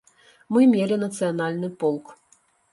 [0.57, 2.13] Мы мелі нацыянальны полк.